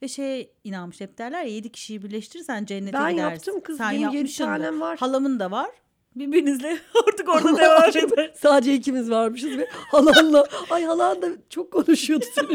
Ve 0.03 0.09
şey 0.09 0.53
inanmış 0.65 1.01
hep 1.01 1.19
derler 1.19 1.45
ya 1.45 1.51
yedi 1.55 1.73
kişiyi 1.73 2.03
birleştirirsen 2.03 2.65
cennete 2.65 2.93
Ben 2.93 3.11
gidersin. 3.13 3.31
yaptım 3.35 3.61
kız, 3.61 3.77
Sen 3.79 3.91
benim 3.91 4.03
yedi 4.03 4.17
yapmışsın 4.17 4.45
da. 4.45 4.49
tanem 4.49 4.81
var. 4.81 4.99
Halamın 4.99 5.41
da 5.41 5.51
var. 5.51 5.71
Birbirinizle 6.17 6.79
artık 7.09 7.29
orada 7.29 7.57
devam 7.59 7.89
edin. 7.89 8.31
Sadece 8.35 8.75
ikimiz 8.75 9.11
varmışız 9.11 9.59
ve 9.59 9.69
halanla 9.71 10.47
ay 10.71 10.85
halan 10.85 11.23
da 11.23 11.29
çok 11.51 11.73
konuşuyordu 11.73 12.25
seninle. 12.35 12.55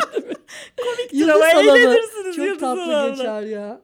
Komik 0.78 1.30
ama 1.30 1.48
eğlenirsiniz 1.48 2.36
Çok 2.36 2.60
tatlı 2.60 2.82
Hanım'la. 2.82 3.10
geçer 3.10 3.42
ya. 3.42 3.82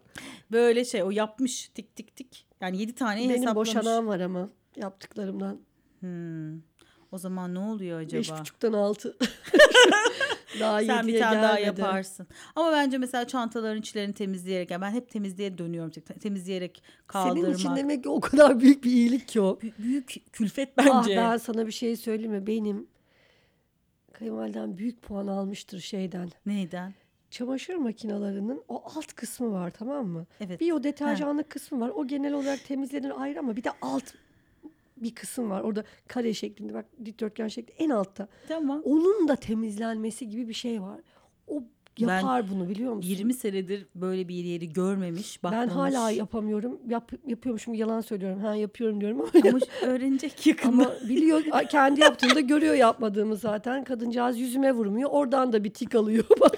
Böyle 0.51 0.85
şey 0.85 1.03
o 1.03 1.11
yapmış 1.11 1.69
tik 1.69 1.95
tik 1.95 2.15
tik. 2.15 2.47
Yani 2.61 2.81
yedi 2.81 2.95
taneyi 2.95 3.29
Benim 3.29 3.41
hesaplamış. 3.41 3.69
boşanan 3.75 4.07
var 4.07 4.19
ama 4.19 4.49
yaptıklarımdan. 4.75 5.59
Hmm. 5.99 6.55
O 7.11 7.17
zaman 7.17 7.53
ne 7.55 7.59
oluyor 7.59 7.99
acaba? 7.99 8.19
Beş 8.19 8.31
buçuktan 8.31 8.73
altı. 8.73 9.17
Daha 10.59 10.81
Sen 10.83 11.07
bir 11.07 11.19
tane 11.19 11.41
daha 11.41 11.59
yaparsın. 11.59 12.27
Ama 12.55 12.71
bence 12.71 12.97
mesela 12.97 13.27
çantaların 13.27 13.79
içlerini 13.81 14.13
temizleyerek 14.13 14.71
yani 14.71 14.81
ben 14.81 14.91
hep 14.91 15.09
temizliğe 15.09 15.57
dönüyorum. 15.57 15.91
Te- 15.91 16.01
Temizleyerek 16.13 16.83
kaldırmak. 17.07 17.43
Senin 17.45 17.53
için 17.53 17.75
demek 17.75 18.03
ki 18.03 18.09
o 18.09 18.19
kadar 18.19 18.59
büyük 18.59 18.83
bir 18.83 18.91
iyilik 18.91 19.27
ki 19.27 19.41
o. 19.41 19.59
Bü- 19.61 19.73
büyük 19.79 20.15
külfet 20.33 20.69
Ah 20.77 20.85
bence. 20.85 21.17
ben 21.17 21.37
sana 21.37 21.67
bir 21.67 21.71
şey 21.71 21.95
söyleyeyim 21.95 22.31
mi? 22.31 22.47
Benim 22.47 22.87
kayınvalidem 24.13 24.77
büyük 24.77 25.01
puan 25.01 25.27
almıştır 25.27 25.79
şeyden. 25.79 26.29
Neyden? 26.45 26.93
Çamaşır 27.31 27.75
makinelerinin 27.75 28.61
o 28.67 28.83
alt 28.85 29.13
kısmı 29.13 29.51
var 29.51 29.71
tamam 29.77 30.07
mı? 30.07 30.25
Evet. 30.41 30.59
Bir 30.61 30.71
o 30.71 30.83
deterjanlık 30.83 31.49
kısmı 31.49 31.79
var. 31.79 31.89
O 31.95 32.07
genel 32.07 32.33
olarak 32.33 32.65
temizlenir 32.65 33.21
ayrı 33.21 33.39
ama 33.39 33.55
bir 33.55 33.63
de 33.63 33.69
alt 33.81 34.03
bir 34.97 35.15
kısım 35.15 35.49
var. 35.49 35.61
Orada 35.61 35.83
kare 36.07 36.33
şeklinde 36.33 36.73
bak 36.73 36.85
dikdörtgen 37.05 37.47
şeklinde 37.47 37.83
en 37.83 37.89
altta. 37.89 38.27
Tamam. 38.47 38.81
Onun 38.83 39.27
da 39.27 39.35
temizlenmesi 39.35 40.29
gibi 40.29 40.47
bir 40.47 40.53
şey 40.53 40.81
var. 40.81 40.99
O 41.47 41.63
yapar 41.99 42.49
bunu 42.51 42.69
biliyor 42.69 42.93
musun? 42.93 43.09
20 43.09 43.33
senedir 43.33 43.87
böyle 43.95 44.27
bir 44.27 44.35
yeri 44.35 44.73
görmemiş, 44.73 45.43
ben 45.43 45.51
bakmamış. 45.51 45.95
hala 45.95 46.11
yapamıyorum. 46.11 46.79
Yap, 46.87 47.11
yapıyormuşum 47.27 47.73
yalan 47.73 48.01
söylüyorum. 48.01 48.39
Ha 48.39 48.55
yapıyorum 48.55 49.01
diyorum 49.01 49.21
ama 49.21 49.29
Ama 49.49 49.59
öğrenecek 49.81 50.47
yakında. 50.47 50.71
Ama 50.71 50.91
biliyor 51.09 51.41
kendi 51.69 52.01
yaptığında 52.01 52.39
görüyor 52.39 52.73
yapmadığımı 52.73 53.35
zaten. 53.35 53.83
Kadıncağız 53.83 54.39
yüzüme 54.39 54.71
vurmuyor. 54.71 55.09
Oradan 55.09 55.53
da 55.53 55.63
bir 55.63 55.73
tik 55.73 55.95
alıyor 55.95 56.25
bak. 56.41 56.57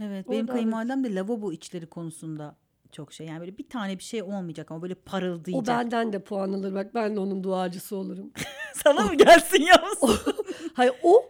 Evet 0.00 0.28
benim 0.30 0.40
Oradan- 0.40 0.52
kayınvalidem 0.54 1.04
de 1.04 1.14
lavabo 1.14 1.52
içleri 1.52 1.86
konusunda 1.86 2.56
çok 2.92 3.12
şey. 3.12 3.26
Yani 3.26 3.40
böyle 3.40 3.58
bir 3.58 3.68
tane 3.68 3.98
bir 3.98 4.02
şey 4.02 4.22
olmayacak 4.22 4.70
ama 4.70 4.82
böyle 4.82 4.94
O 4.94 5.04
parıldayacak. 5.04 5.66
benden 5.78 6.12
de 6.12 6.18
puan 6.18 6.52
alır 6.52 6.74
bak. 6.74 6.94
Ben 6.94 7.16
de 7.16 7.20
onun 7.20 7.44
duacısı 7.44 7.96
olurum. 7.96 8.32
Sana 8.74 9.00
mı 9.00 9.14
gelsin 9.14 9.62
yavrum? 9.62 10.18
Hayır 10.74 10.92
o 11.02 11.24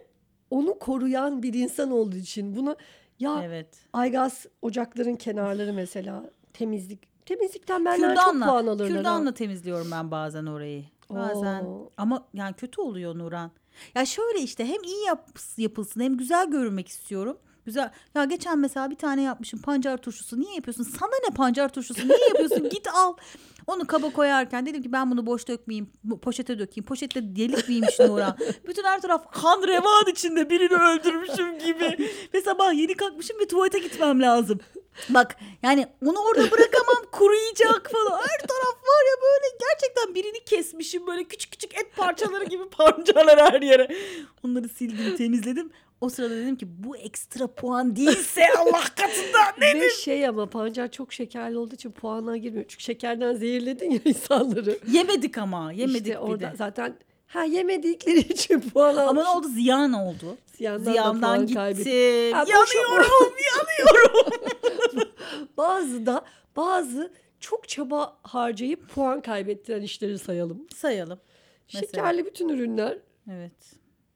onu 0.51 0.79
koruyan 0.79 1.43
bir 1.43 1.53
insan 1.53 1.91
olduğu 1.91 2.15
için 2.15 2.55
bunu 2.55 2.75
ya 3.19 3.41
evet. 3.43 3.67
aygaz 3.93 4.45
ocakların 4.61 5.15
kenarları 5.15 5.73
mesela 5.73 6.29
temizlik 6.53 7.25
temizlikten 7.25 7.85
çok 7.85 7.95
Kürdanla, 7.95 8.45
puan 8.45 8.67
alırlar. 8.67 8.89
ha. 8.89 8.95
kürdanla 8.97 9.33
temizliyorum 9.33 9.91
ben 9.91 10.11
bazen 10.11 10.45
orayı. 10.45 10.85
Bazen. 11.09 11.63
Oo. 11.63 11.89
Ama 11.97 12.27
yani 12.33 12.53
kötü 12.53 12.81
oluyor 12.81 13.17
Nuran. 13.17 13.51
Ya 13.95 14.05
şöyle 14.05 14.39
işte 14.39 14.65
hem 14.65 14.83
iyi 14.83 15.05
yap, 15.05 15.29
yapılsın 15.57 16.01
hem 16.01 16.17
güzel 16.17 16.49
görünmek 16.49 16.87
istiyorum. 16.87 17.37
Güzel. 17.65 17.91
Ya 18.15 18.25
geçen 18.25 18.59
mesela 18.59 18.89
bir 18.89 18.95
tane 18.95 19.21
yapmışım 19.21 19.61
pancar 19.61 19.97
turşusu. 19.97 20.39
Niye 20.39 20.55
yapıyorsun? 20.55 20.83
Sana 20.83 21.11
ne 21.29 21.35
pancar 21.35 21.69
turşusu? 21.69 22.07
Niye 22.07 22.27
yapıyorsun? 22.27 22.69
Git 22.69 22.87
al. 22.87 23.13
Onu 23.67 23.87
kaba 23.87 24.09
koyarken 24.09 24.65
dedim 24.65 24.81
ki 24.81 24.91
ben 24.91 25.11
bunu 25.11 25.25
boş 25.25 25.47
dökmeyeyim. 25.47 25.89
Poşete 26.21 26.59
dökeyim. 26.59 26.85
Poşette 26.85 27.35
delik 27.35 27.69
miymiş 27.69 27.99
Nuran? 27.99 28.37
Bütün 28.67 28.83
her 28.83 29.01
taraf 29.01 29.31
kan 29.31 29.67
revan 29.67 30.05
içinde 30.11 30.49
birini 30.49 30.73
öldürmüşüm 30.73 31.59
gibi. 31.59 32.09
Ve 32.33 32.41
sabah 32.41 32.73
yeni 32.73 32.93
kalkmışım 32.93 33.39
ve 33.39 33.47
tuvalete 33.47 33.79
gitmem 33.79 34.21
lazım. 34.21 34.59
Bak 35.09 35.35
yani 35.63 35.87
onu 36.05 36.19
orada 36.19 36.51
bırakamam 36.51 37.05
kuruyacak 37.11 37.91
falan. 37.91 38.17
Her 38.17 38.47
taraf 38.47 38.75
var 38.75 39.03
ya 39.09 39.15
böyle 39.23 39.57
gerçekten 39.59 40.15
birini 40.15 40.43
kesmişim 40.45 41.07
böyle 41.07 41.23
küçük 41.23 41.51
küçük 41.51 41.75
et 41.77 41.95
parçaları 41.95 42.45
gibi 42.45 42.69
pancarlar 42.69 43.39
her 43.53 43.61
yere. 43.61 43.87
Onları 44.43 44.69
sildim 44.69 45.17
temizledim. 45.17 45.71
O 46.01 46.09
sırada 46.09 46.35
dedim 46.35 46.55
ki 46.55 46.67
bu 46.83 46.97
ekstra 46.97 47.47
puan 47.47 47.95
değilse 47.95 48.43
Allah 48.59 48.83
katında 48.95 49.39
ne? 49.59 49.81
Ve 49.81 49.89
şey 49.89 50.27
ama 50.27 50.45
pancar 50.49 50.91
çok 50.91 51.13
şekerli 51.13 51.57
olduğu 51.57 51.75
için 51.75 51.91
puana 51.91 52.37
girmiyor. 52.37 52.65
Çünkü 52.67 52.83
şekerden 52.83 53.33
zehirledin 53.35 53.91
ya 53.91 53.99
insanları. 54.05 54.79
Yemedik 54.91 55.37
ama 55.37 55.71
yemedik 55.71 55.97
işte 56.01 56.09
bir 56.11 56.15
orada 56.15 56.51
de. 56.51 56.55
zaten 56.57 56.95
ha 57.27 57.43
yemedikleri 57.43 58.19
için 58.19 58.59
puan 58.59 58.95
almış. 58.95 59.09
Ama 59.09 59.23
ne 59.23 59.27
oldu 59.37 59.47
ziyan 59.47 59.93
oldu. 59.93 60.37
Ziyandan 60.57 60.85
da 60.85 60.91
Ziyandan 60.91 61.43
boşa- 61.43 61.53
Yanıyorum 62.81 63.33
yanıyorum. 63.57 64.33
Bazı 65.57 66.05
da 66.05 66.25
bazı 66.55 67.11
çok 67.39 67.69
çaba 67.69 68.17
harcayıp 68.23 68.89
puan 68.89 69.21
kaybettiren 69.21 69.81
işleri 69.81 70.19
sayalım. 70.19 70.67
Sayalım. 70.75 71.19
Mesela. 71.73 71.87
Şekerli 71.87 72.25
bütün 72.25 72.49
ürünler. 72.49 72.97
Evet. 73.31 73.51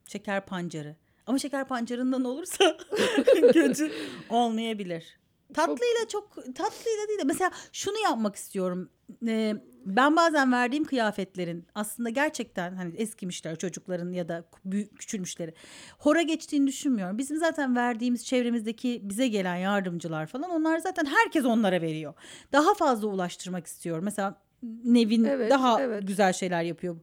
Şeker 0.07 0.45
pancarı. 0.45 0.95
Ama 1.27 1.39
şeker 1.39 1.67
pancarından 1.67 2.23
olursa 2.23 2.77
kötü 3.53 3.91
olmayabilir. 4.29 5.17
Tatlıyla 5.53 6.07
çok 6.11 6.35
tatlıyla 6.35 7.07
değil 7.07 7.19
de 7.19 7.23
mesela 7.23 7.51
şunu 7.71 7.97
yapmak 8.03 8.35
istiyorum. 8.35 8.89
Ee, 9.27 9.55
ben 9.85 10.15
bazen 10.15 10.51
verdiğim 10.51 10.83
kıyafetlerin 10.83 11.67
aslında 11.75 12.09
gerçekten 12.09 12.75
hani 12.75 12.95
eskimişler 12.95 13.55
çocukların 13.55 14.11
ya 14.11 14.27
da 14.27 14.45
büyük 14.65 14.99
küçülmüşleri 14.99 15.53
hora 15.97 16.21
geçtiğini 16.21 16.67
düşünmüyorum. 16.67 17.17
Bizim 17.17 17.37
zaten 17.37 17.75
verdiğimiz 17.75 18.25
çevremizdeki 18.25 19.01
bize 19.03 19.27
gelen 19.27 19.55
yardımcılar 19.55 20.27
falan 20.27 20.49
onlar 20.49 20.77
zaten 20.77 21.05
herkes 21.05 21.45
onlara 21.45 21.81
veriyor. 21.81 22.13
Daha 22.51 22.73
fazla 22.73 23.07
ulaştırmak 23.07 23.67
istiyorum. 23.67 24.03
Mesela 24.03 24.41
Nevin 24.83 25.23
Evet, 25.23 25.51
daha 25.51 25.81
evet. 25.81 26.07
güzel 26.07 26.33
şeyler 26.33 26.63
yapıyor. 26.63 26.97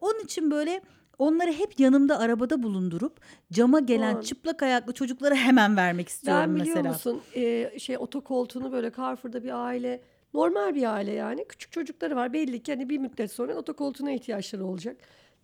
Onun 0.00 0.20
için 0.20 0.50
böyle 0.50 0.82
onları 1.18 1.52
hep 1.52 1.80
yanımda 1.80 2.18
arabada 2.18 2.62
bulundurup 2.62 3.20
cama 3.52 3.80
gelen 3.80 4.12
Aman. 4.12 4.20
çıplak 4.22 4.62
ayaklı 4.62 4.92
çocuklara 4.92 5.34
hemen 5.34 5.76
vermek 5.76 6.08
istiyorum 6.08 6.42
Ben 6.42 6.60
biliyor 6.60 6.76
mesela. 6.76 6.92
musun 6.92 7.20
e, 7.34 7.78
şey 7.78 7.98
otokoltuğunu 7.98 8.72
böyle 8.72 8.92
Carrefour'da 8.96 9.44
bir 9.44 9.66
aile 9.66 10.00
normal 10.34 10.74
bir 10.74 10.94
aile 10.94 11.12
yani 11.12 11.44
küçük 11.48 11.72
çocukları 11.72 12.16
var 12.16 12.32
belli 12.32 12.62
ki 12.62 12.72
hani 12.72 12.88
bir 12.88 12.98
müddet 12.98 13.32
sonra 13.32 13.54
otokoltuğuna 13.54 14.10
ihtiyaçları 14.12 14.64
olacak. 14.66 14.96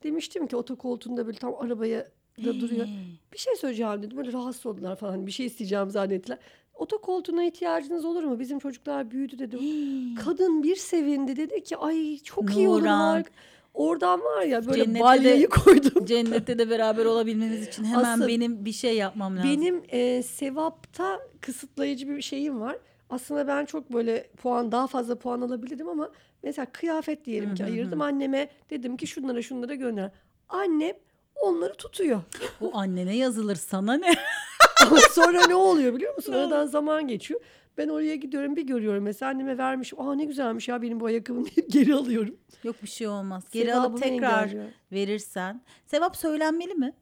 Demiştim 0.02 0.46
ki 0.46 0.56
otokoltuğunda 0.56 1.26
böyle 1.26 1.38
tam 1.38 1.54
arabaya 1.54 2.08
da 2.44 2.60
duruyor. 2.60 2.86
Bir 3.32 3.38
şey 3.38 3.56
söyleyeceğim 3.56 4.02
dedim 4.02 4.16
böyle 4.16 4.32
rahatsız 4.32 4.66
oldular 4.66 4.96
falan 4.96 5.26
bir 5.26 5.32
şey 5.32 5.46
isteyeceğim 5.46 5.90
zannettiler. 5.90 6.38
Otokoltuğuna 6.74 7.44
ihtiyacınız 7.44 8.04
olur 8.04 8.22
mu? 8.22 8.40
Bizim 8.40 8.58
çocuklar 8.58 9.10
büyüdü 9.10 9.38
dedim. 9.38 9.60
Kadın 10.24 10.62
bir 10.62 10.76
sevindi 10.76 11.36
dedi 11.36 11.62
ki 11.64 11.76
ay 11.76 12.18
çok 12.18 12.56
iyi 12.56 12.68
olur. 12.68 13.22
Nuran. 13.74 13.88
harika." 13.88 14.18
Oradan 14.18 14.20
var 14.20 14.42
ya 14.42 14.66
böyle 14.66 14.84
Cennette 14.84 14.98
de- 14.98 15.04
balyayı 15.04 15.48
koydum. 15.48 16.04
Cennette 16.06 16.58
de 16.58 16.70
beraber 16.70 17.04
olabilmeniz 17.04 17.68
için 17.68 17.84
hemen 17.84 18.04
Asıl 18.04 18.28
benim 18.28 18.64
bir 18.64 18.72
şey 18.72 18.96
yapmam 18.96 19.36
lazım. 19.36 19.50
Benim 19.50 19.82
e, 19.88 20.22
sevapta 20.22 21.20
kısıtlayıcı 21.40 22.08
bir 22.08 22.22
şeyim 22.22 22.60
var. 22.60 22.76
Aslında 23.10 23.46
ben 23.46 23.64
çok 23.64 23.92
böyle 23.92 24.26
puan 24.42 24.72
daha 24.72 24.86
fazla 24.86 25.18
puan 25.18 25.40
alabilirdim 25.40 25.88
ama 25.88 26.10
mesela 26.42 26.66
kıyafet 26.66 27.24
diyelim 27.24 27.54
ki 27.54 27.64
ayırdım 27.64 28.00
anneme 28.00 28.48
dedim 28.70 28.96
ki 28.96 29.06
şunlara 29.06 29.42
şunlara 29.42 29.74
gönder. 29.74 30.10
Annem 30.48 30.96
onları 31.40 31.74
tutuyor. 31.74 32.20
O 32.60 32.70
annene 32.78 33.16
yazılır 33.16 33.56
sana 33.56 33.94
ne? 33.94 34.14
Ama 34.86 34.98
sonra 35.00 35.46
ne 35.46 35.54
oluyor 35.54 35.94
biliyor 35.94 36.14
musun? 36.16 36.32
Aradan 36.32 36.66
zaman 36.66 37.08
geçiyor. 37.08 37.40
Ben 37.78 37.88
oraya 37.88 38.16
gidiyorum 38.16 38.56
bir 38.56 38.62
görüyorum 38.66 39.04
mesela 39.04 39.30
anneme 39.30 39.58
vermiş. 39.58 39.92
Aa 39.98 40.14
ne 40.14 40.24
güzelmiş 40.24 40.68
ya 40.68 40.82
benim 40.82 41.00
bu 41.00 41.06
ayakkabım 41.06 41.44
deyip 41.44 41.70
geri 41.72 41.94
alıyorum. 41.94 42.36
Yok 42.64 42.82
bir 42.82 42.88
şey 42.88 43.06
olmaz. 43.08 43.44
Geri 43.52 43.66
Sevabımı 43.66 43.86
alıp 43.86 44.02
tekrar 44.02 44.42
engelliyor. 44.42 44.68
verirsen. 44.92 45.62
Sevap 45.86 46.16
söylenmeli 46.16 46.74
mi? 46.74 46.92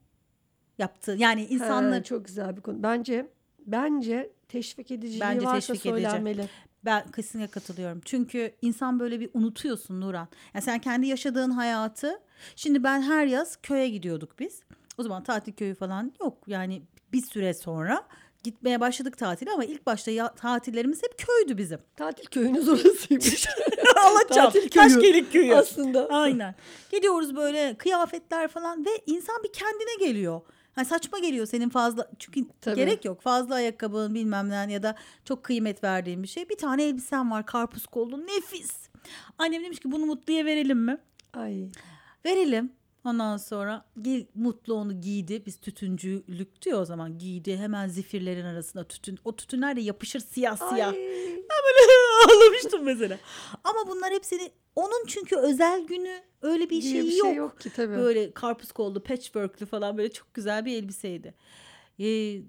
Yaptı. 0.79 1.17
Yani 1.19 1.45
insanlar 1.47 2.03
çok 2.05 2.25
güzel 2.27 2.57
bir 2.57 2.61
konu. 2.61 2.83
Bence 2.83 3.27
bence 3.67 4.31
teşvik 4.49 4.91
ediciliği 4.91 5.21
Bence 5.21 5.47
varsa 5.47 5.73
teşvik 5.73 5.87
edici. 5.93 6.03
söylenmeli. 6.05 6.45
Ben 6.85 7.11
kesinlikle 7.11 7.51
katılıyorum. 7.51 8.01
Çünkü 8.05 8.53
insan 8.63 9.01
böyle 9.01 9.21
bir 9.21 9.31
unutuyorsun 9.35 10.01
Nuran. 10.01 10.29
Yani 10.55 10.63
sen 10.63 10.79
kendi 10.79 11.07
yaşadığın 11.07 11.51
hayatı. 11.51 12.21
Şimdi 12.57 12.85
ben 12.85 13.03
her 13.03 13.27
yaz 13.27 13.57
köye 13.63 13.89
gidiyorduk 13.89 14.39
biz. 14.39 14.63
O 14.99 15.03
zaman 15.03 15.23
tatil 15.23 15.53
köyü 15.53 15.75
falan 15.75 16.13
yok. 16.21 16.39
Yani 16.47 16.83
bir 17.13 17.23
süre 17.23 17.55
sonra 17.55 18.07
gitmeye 18.43 18.81
başladık 18.81 19.19
tatile 19.19 19.51
ama 19.51 19.65
ilk 19.65 19.87
başta 19.87 20.11
ya, 20.11 20.35
tatillerimiz 20.35 21.03
hep 21.03 21.19
köydü 21.19 21.59
bizim. 21.59 21.79
Tatil 21.97 22.27
köyünüz 22.27 22.69
orasıymış. 22.69 23.47
Alaçam, 23.97 24.45
Tatil 24.45 24.61
köyü. 24.61 24.71
Taşgelik 24.71 25.33
köyü. 25.33 25.55
Aslında. 25.55 26.09
Aynen. 26.09 26.55
Gidiyoruz 26.93 27.37
böyle 27.37 27.75
kıyafetler 27.79 28.49
falan 28.49 28.85
ve 28.85 28.91
insan 29.07 29.43
bir 29.45 29.53
kendine 29.53 30.07
geliyor. 30.07 30.41
Hani 30.73 30.87
saçma 30.87 31.19
geliyor 31.19 31.47
senin 31.47 31.69
fazla 31.69 32.11
çünkü 32.19 32.45
Tabii. 32.61 32.77
gerek 32.77 33.05
yok 33.05 33.21
fazla 33.23 33.55
ayakkabın 33.55 34.15
bilmem 34.15 34.51
ne 34.51 34.73
ya 34.73 34.83
da 34.83 34.95
çok 35.25 35.45
kıymet 35.45 35.85
verdiğin 35.85 36.23
bir 36.23 36.29
şey. 36.29 36.49
Bir 36.49 36.57
tane 36.57 36.85
elbisen 36.85 37.31
var 37.31 37.47
karpuz 37.47 37.87
kollu 37.87 38.27
nefis. 38.27 38.89
Annem 39.39 39.65
demiş 39.65 39.79
ki 39.81 39.93
bunu 39.93 40.07
Mutlu'ya 40.07 40.45
verelim 40.45 40.79
mi? 40.79 40.99
Ay. 41.33 41.69
Verelim. 42.27 42.73
Ondan 43.05 43.37
sonra 43.37 43.85
gel, 44.03 44.27
Mutlu 44.35 44.75
onu 44.75 45.01
giydi. 45.01 45.43
Biz 45.47 45.61
tütüncülük 45.61 46.63
diyor 46.63 46.81
o 46.81 46.85
zaman 46.85 47.19
giydi. 47.19 47.57
Hemen 47.57 47.89
zifirlerin 47.89 48.45
arasında 48.45 48.85
tütün. 48.89 49.19
O 49.25 49.37
tütünler 49.37 49.77
de 49.77 49.81
yapışır 49.81 50.21
siyah 50.21 50.57
siyah. 50.57 50.89
Ay. 50.89 50.97
Böyle 51.65 51.93
ağlamıştım 52.35 52.85
mesela. 52.85 53.19
Ama 53.65 53.79
bunlar 53.89 54.13
hepsini 54.13 54.51
onun 54.77 55.07
çünkü 55.07 55.37
özel 55.37 55.81
günü 55.87 56.21
öyle 56.43 56.71
bir 56.71 56.83
şeyi 56.83 57.05
bir 57.05 57.17
yok. 57.17 57.27
şey 57.27 57.35
yok 57.35 57.61
ki 57.61 57.71
tabii. 57.77 57.97
Böyle 57.97 58.33
karpuz 58.33 58.73
kollu, 58.73 59.03
patchwork'lü 59.03 59.67
falan 59.67 59.99
böyle 59.99 60.13
çok 60.13 60.35
güzel 60.35 60.65
bir 60.65 60.77
elbiseydi. 60.77 61.35
Ee, 62.01 62.05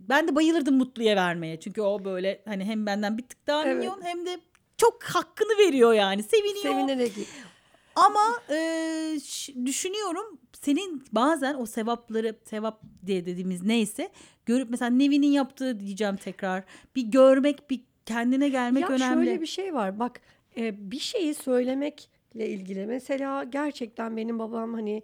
ben 0.10 0.27
de 0.27 0.36
bayılırdım 0.36 0.75
Mutlu'ya 0.77 1.15
vermeye. 1.15 1.60
Çünkü 1.60 1.81
o 1.81 2.05
böyle 2.05 2.41
hani 2.46 2.63
hem 2.65 2.86
benden 2.86 3.17
bir 3.17 3.27
tık 3.27 3.48
daha 3.48 3.65
Evet. 3.65 3.77
minyon 3.77 4.01
hem 4.01 4.25
de 4.25 4.39
çok 4.77 5.03
hakkını 5.03 5.58
veriyor 5.58 5.93
yani. 5.93 6.24
Seviniyor. 6.24 6.63
Sevinerek. 6.63 7.12
Ama 7.95 8.41
e, 8.50 9.17
düşünüyorum 9.65 10.39
senin 10.53 11.03
bazen 11.12 11.55
o 11.55 11.65
sevapları 11.65 12.36
sevap 12.43 12.81
diye 13.05 13.25
dediğimiz 13.25 13.63
neyse 13.63 14.10
görüp 14.45 14.69
mesela 14.69 14.89
Nevin'in 14.91 15.31
yaptığı 15.31 15.79
diyeceğim 15.79 16.15
tekrar. 16.15 16.63
Bir 16.95 17.03
görmek 17.03 17.69
bir 17.69 17.81
kendine 18.05 18.50
gelmek 18.50 18.81
ya 18.81 18.89
önemli. 18.89 19.25
şöyle 19.25 19.41
bir 19.41 19.45
şey 19.45 19.74
var. 19.74 20.00
Bak 20.00 20.21
e, 20.57 20.91
bir 20.91 21.00
şeyi 21.00 21.33
söylemekle 21.33 22.50
ilgili 22.50 22.86
mesela 22.86 23.43
gerçekten 23.43 24.17
benim 24.17 24.39
babam 24.39 24.74
hani 24.74 25.03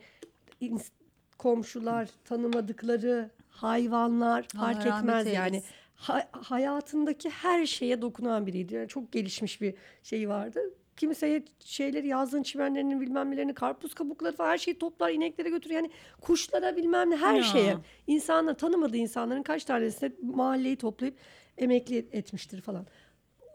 komşular 1.38 2.10
tanımadıkları 2.26 3.30
hayvanlar 3.50 4.48
Allah 4.56 4.62
fark 4.64 4.86
rahmet 4.86 5.16
etmez 5.16 5.34
yani. 5.34 5.64
Ha- 5.96 6.30
hayatındaki 6.32 7.30
her 7.30 7.66
şeye 7.66 8.02
dokunan 8.02 8.48
biriydi. 8.48 8.76
Yani 8.76 8.88
çok 8.88 9.12
gelişmiş 9.12 9.62
bir 9.62 9.74
şey 10.04 10.30
vardı 10.30 10.62
kimseye 10.98 11.44
şeyleri 11.60 12.08
yazdığın 12.08 12.44
çimenlerini 12.44 13.02
bilmem 13.02 13.32
nelerini 13.32 13.54
karpuz 13.54 13.94
kabukları 13.94 14.36
falan 14.36 14.50
her 14.50 14.58
şeyi 14.58 14.80
toplar 14.80 15.10
ineklere 15.12 15.50
götürür 15.50 15.76
yani 15.76 15.92
kuşlara 16.22 16.76
bilmem 16.76 17.10
ne 17.10 17.16
her 17.16 17.36
Ya. 17.36 17.44
şeye 17.44 17.78
insanlar 18.08 18.54
tanımadığı 18.58 18.98
insanların 18.98 19.44
kaç 19.44 19.66
tanesine 19.66 20.12
mahalleyi 20.22 20.76
toplayıp 20.76 21.16
emekli 21.58 21.98
etmiştir 22.12 22.62
falan 22.62 22.86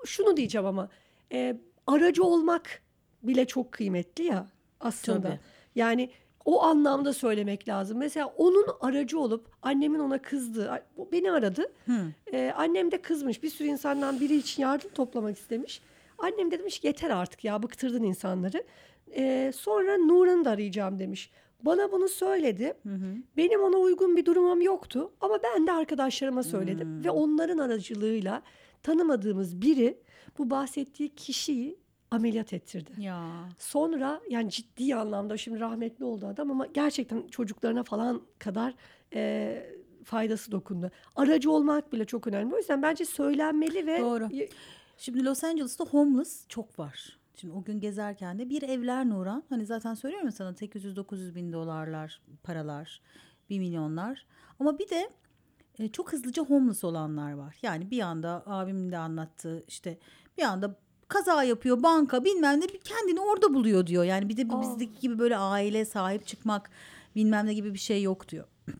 şunu 0.04 0.36
diyeceğim 0.36 0.66
ama 0.66 0.88
e, 1.32 1.56
aracı 1.86 2.24
olmak 2.24 2.82
bile 3.22 3.46
çok 3.46 3.72
kıymetli 3.72 4.24
ya 4.24 4.46
aslında. 4.80 5.28
Tabii. 5.28 5.40
Yani 5.74 6.10
o 6.44 6.62
anlamda 6.62 7.12
söylemek 7.12 7.68
lazım. 7.68 7.98
Mesela 7.98 8.26
onun 8.26 8.66
aracı 8.80 9.18
olup 9.20 9.46
annemin 9.62 9.98
ona 9.98 10.18
kızdığı, 10.22 10.82
beni 11.12 11.32
aradı. 11.32 11.72
Hı. 11.86 12.12
E, 12.32 12.52
annem 12.56 12.90
de 12.90 13.02
kızmış. 13.02 13.42
Bir 13.42 13.50
sürü 13.50 13.68
insandan 13.68 14.20
biri 14.20 14.36
için 14.36 14.62
yardım 14.62 14.90
toplamak 14.90 15.38
istemiş. 15.38 15.82
Annem 16.22 16.50
de 16.50 16.58
demiş 16.58 16.84
yeter 16.84 17.10
artık 17.10 17.44
ya 17.44 17.62
bıktırdın 17.62 18.02
insanları. 18.02 18.64
E, 19.16 19.52
sonra 19.54 19.98
Nuran'ı 19.98 20.44
da 20.44 20.50
arayacağım 20.50 20.98
demiş. 20.98 21.30
Bana 21.62 21.92
bunu 21.92 22.08
söyledi. 22.08 22.74
Benim 23.36 23.62
ona 23.62 23.76
uygun 23.76 24.16
bir 24.16 24.24
durumum 24.24 24.60
yoktu 24.60 25.12
ama 25.20 25.38
ben 25.42 25.66
de 25.66 25.72
arkadaşlarıma 25.72 26.42
söyledim 26.42 27.04
ve 27.04 27.10
onların 27.10 27.58
aracılığıyla 27.58 28.42
tanımadığımız 28.82 29.62
biri 29.62 29.98
bu 30.38 30.50
bahsettiği 30.50 31.08
kişiyi 31.08 31.78
ameliyat 32.10 32.52
ettirdi. 32.52 32.90
Ya. 32.98 33.48
Sonra 33.58 34.20
yani 34.28 34.50
ciddi 34.50 34.94
anlamda 34.94 35.36
şimdi 35.36 35.60
rahmetli 35.60 36.04
oldu 36.04 36.26
adam 36.26 36.50
ama 36.50 36.66
gerçekten 36.66 37.26
çocuklarına 37.26 37.82
falan 37.82 38.22
kadar 38.38 38.74
e, 39.14 39.62
faydası 40.04 40.52
dokundu. 40.52 40.90
Aracı 41.16 41.50
olmak 41.50 41.92
bile 41.92 42.04
çok 42.04 42.26
önemli. 42.26 42.54
O 42.54 42.58
yüzden 42.58 42.82
bence 42.82 43.04
söylenmeli 43.04 43.86
ve 43.86 44.00
Doğru. 44.00 44.28
Şimdi 44.96 45.24
Los 45.24 45.44
Angeles'ta 45.44 45.84
homeless 45.84 46.48
çok 46.48 46.78
var. 46.78 47.18
Şimdi 47.34 47.54
o 47.54 47.64
gün 47.64 47.80
gezerken 47.80 48.38
de 48.38 48.48
bir 48.50 48.62
evler 48.62 49.08
Nuran. 49.08 49.44
Hani 49.48 49.66
zaten 49.66 49.94
söylüyorum 49.94 50.26
ya 50.28 50.32
sana 50.32 50.50
800-900 50.50 51.34
bin 51.34 51.52
dolarlar 51.52 52.20
paralar, 52.42 53.00
1 53.50 53.58
milyonlar. 53.58 54.26
Ama 54.60 54.78
bir 54.78 54.88
de 54.88 55.10
e, 55.78 55.88
çok 55.88 56.12
hızlıca 56.12 56.42
homeless 56.42 56.84
olanlar 56.84 57.32
var. 57.32 57.56
Yani 57.62 57.90
bir 57.90 58.00
anda 58.00 58.42
abimin 58.46 58.92
de 58.92 58.98
anlattığı 58.98 59.64
işte 59.68 59.98
bir 60.38 60.42
anda 60.42 60.76
kaza 61.08 61.44
yapıyor 61.44 61.82
banka 61.82 62.24
bilmem 62.24 62.60
ne 62.60 62.68
bir 62.68 62.80
kendini 62.80 63.20
orada 63.20 63.54
buluyor 63.54 63.86
diyor. 63.86 64.04
Yani 64.04 64.28
bir 64.28 64.36
de 64.36 64.54
Aa. 64.54 64.62
bizdeki 64.62 65.00
gibi 65.00 65.18
böyle 65.18 65.36
aile 65.36 65.84
sahip 65.84 66.26
çıkmak 66.26 66.70
bilmem 67.16 67.46
ne 67.46 67.54
gibi 67.54 67.74
bir 67.74 67.78
şey 67.78 68.02
yok 68.02 68.28
diyor. 68.28 68.44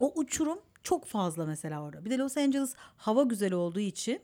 O 0.00 0.12
uçurum 0.14 0.58
çok 0.82 1.04
fazla 1.04 1.46
mesela 1.46 1.82
orada. 1.82 2.04
Bir 2.04 2.10
de 2.10 2.18
Los 2.18 2.36
Angeles 2.36 2.74
hava 2.96 3.22
güzel 3.22 3.52
olduğu 3.52 3.80
için 3.80 4.20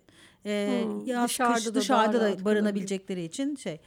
e, 0.46 0.84
Hmm, 0.86 1.04
yaz 1.04 1.28
dışarıda 1.28 1.54
kış 1.54 1.66
da 1.66 1.74
dışarıda 1.74 2.20
da 2.20 2.44
barınabilecekleri 2.44 3.24
için 3.24 3.56
şey. 3.56 3.80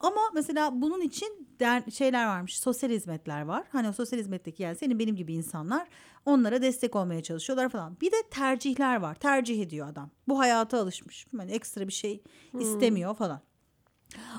Ama 0.00 0.20
mesela 0.34 0.80
bunun 0.82 1.00
için 1.00 1.48
der, 1.60 1.82
şeyler 1.90 2.26
varmış. 2.26 2.58
Sosyal 2.58 2.90
hizmetler 2.90 3.42
var. 3.42 3.64
Hani 3.72 3.88
o 3.88 3.92
sosyal 3.92 4.18
hizmetteki 4.18 4.62
yani 4.62 4.76
senin 4.76 4.98
benim 4.98 5.16
gibi 5.16 5.34
insanlar 5.34 5.88
onlara 6.26 6.62
destek 6.62 6.96
olmaya 6.96 7.22
çalışıyorlar 7.22 7.68
falan. 7.68 7.96
Bir 8.00 8.12
de 8.12 8.16
tercihler 8.30 8.96
var. 8.96 9.14
Tercih 9.14 9.62
ediyor 9.62 9.88
adam. 9.88 10.10
Bu 10.28 10.38
hayata 10.38 10.80
alışmış. 10.80 11.26
Yani 11.38 11.52
ekstra 11.52 11.88
bir 11.88 11.92
şey 11.92 12.22
istemiyor 12.60 13.14
falan. 13.14 13.40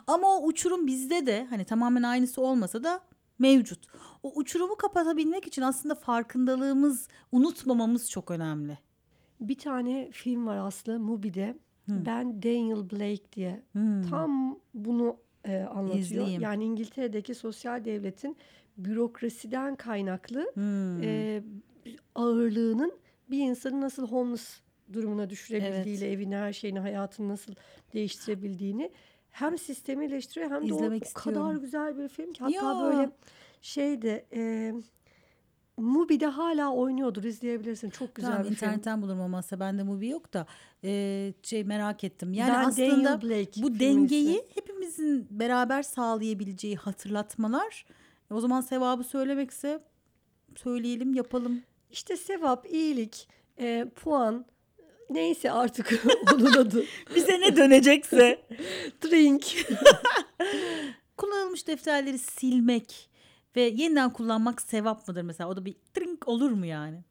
Ama 0.07 0.37
o 0.37 0.45
uçurum 0.45 0.87
bizde 0.87 1.25
de 1.25 1.47
hani 1.49 1.65
tamamen 1.65 2.03
aynısı 2.03 2.41
olmasa 2.41 2.83
da 2.83 3.01
mevcut. 3.39 3.87
O 4.23 4.31
uçurumu 4.35 4.75
kapatabilmek 4.75 5.47
için 5.47 5.61
aslında 5.61 5.95
farkındalığımız, 5.95 7.07
unutmamamız 7.31 8.11
çok 8.11 8.31
önemli. 8.31 8.77
Bir 9.41 9.57
tane 9.57 10.09
film 10.11 10.47
var 10.47 10.57
Aslı 10.57 10.99
Mubi'de. 10.99 11.57
Ben 11.87 12.43
Daniel 12.43 12.89
Blake 12.91 13.31
diye. 13.35 13.63
Hmm. 13.71 14.01
Tam 14.09 14.59
bunu 14.73 15.17
e, 15.45 15.57
anlatıyor. 15.57 15.99
İzleyeyim. 15.99 16.41
Yani 16.41 16.63
İngiltere'deki 16.63 17.35
sosyal 17.35 17.85
devletin 17.85 18.37
bürokrasiden 18.77 19.75
kaynaklı 19.75 20.51
Hmm. 20.53 21.03
e, 21.03 21.43
ağırlığının 22.15 22.93
bir 23.29 23.39
insanı 23.39 23.81
nasıl 23.81 24.07
homeless 24.07 24.59
durumuna 24.93 25.29
düşürebildiğiyle 25.29 26.11
evini, 26.11 26.35
her 26.35 26.53
şeyini, 26.53 26.79
hayatını 26.79 27.29
nasıl 27.29 27.53
değiştirebildiğini 27.93 28.91
hem 29.31 29.57
sistemi 29.57 30.05
eleştiriyor 30.05 30.51
hem 30.51 30.69
de 30.69 30.73
o, 30.73 30.77
o 30.77 31.13
kadar 31.13 31.55
güzel 31.55 31.97
bir 31.97 32.07
film 32.09 32.33
ki 32.33 32.39
hatta 32.43 32.55
Ya. 32.55 32.79
böyle 32.81 33.11
şeyde 33.61 34.25
e, 34.33 34.73
Mubi'de 35.77 36.25
hala 36.27 36.73
oynuyordur 36.73 37.23
izleyebilirsin. 37.23 37.89
Çok 37.89 38.15
güzel 38.15 38.31
Tamam, 38.31 38.43
bir 38.43 38.55
film. 38.55 38.67
internetten 38.69 39.01
bulurum 39.01 39.19
olmazsa 39.21 39.59
bende 39.59 39.83
movie 39.83 40.09
yok 40.09 40.33
da 40.33 40.45
e, 40.83 41.33
şey 41.43 41.63
merak 41.63 42.03
ettim. 42.03 42.33
Yani 42.33 42.53
Ben 42.53 42.63
aslında 42.65 43.21
Blake 43.21 43.61
bu 43.63 43.79
dengeyi 43.79 44.29
ise- 44.29 44.45
hepimizin 44.55 45.27
beraber 45.31 45.83
sağlayabileceği 45.83 46.75
hatırlatmalar. 46.75 47.85
E, 48.31 48.33
o 48.33 48.39
zaman 48.39 48.61
sevabı 48.61 49.03
söylemekse 49.03 49.83
söyleyelim 50.55 51.13
yapalım. 51.13 51.61
İşte 51.91 52.17
sevap, 52.17 52.65
iyilik, 52.65 53.27
e, 53.59 53.85
puan 53.95 54.45
neyse 55.09 55.51
artık 55.51 56.03
onun 56.33 56.53
adı. 56.53 56.83
Bize 57.15 57.41
ne 57.41 57.55
dönecekse. 57.55 58.41
Drink. 59.03 59.43
Kullanılmış 61.17 61.67
defterleri 61.67 62.17
silmek 62.17 63.09
ve 63.55 63.61
yeniden 63.61 64.13
kullanmak 64.13 64.61
sevap 64.61 65.07
mıdır 65.07 65.21
mesela? 65.21 65.49
O 65.49 65.55
da 65.57 65.65
bir 65.65 65.75
trink 65.93 66.27
olur 66.27 66.51
mu 66.51 66.65
yani? 66.65 67.03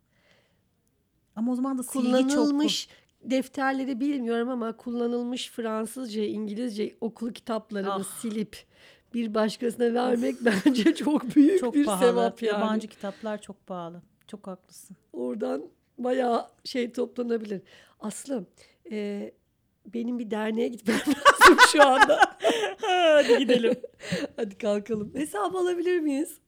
Ama 1.37 1.53
o 1.53 1.55
zaman 1.55 1.79
da 1.79 1.83
silgi 1.83 2.11
çok 2.13 2.31
kullanılmış 2.31 2.89
defterleri 3.25 4.01
bilmiyorum 4.01 4.49
ama 4.49 4.77
kullanılmış 4.77 5.51
Fransızca, 5.51 6.23
İngilizce 6.25 6.95
okul 7.01 7.33
kitaplarını 7.33 7.93
Ah. 7.95 8.05
silip 8.21 8.57
bir 9.15 9.35
başkasına 9.35 9.95
vermek 9.95 10.37
bence 10.41 10.95
çok 10.95 11.37
büyük 11.37 11.61
çok 11.61 11.75
bir 11.75 11.85
pahalı. 11.85 12.01
sevap 12.09 12.43
yani. 12.43 12.55
Yabancı 12.61 12.89
kitaplar 12.89 13.43
çok 13.43 13.67
pahalı. 13.67 14.03
Çok 14.27 14.47
haklısın. 14.47 14.97
Oradan 15.13 15.63
bayağı 15.99 16.47
şey 16.65 16.93
toplanabilir. 16.93 17.63
Aslım 18.01 18.47
e, 18.91 19.31
benim 19.95 20.19
bir 20.19 20.31
derneğe 20.31 20.69
gitmem 20.69 20.97
lazım 21.07 21.59
şu 21.73 21.83
anda. 21.87 22.37
Hadi 22.83 23.39
gidelim. 23.39 23.75
Hadi 24.37 24.59
kalkalım. 24.59 25.15
Hesap 25.15 25.55
alabilir 25.55 26.01
miyiz? 26.01 26.39